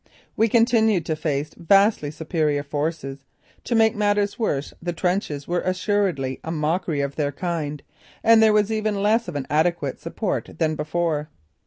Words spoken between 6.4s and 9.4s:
a mockery of their kind and there was even less of